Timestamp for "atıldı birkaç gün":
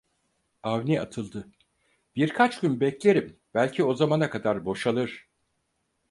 1.01-2.79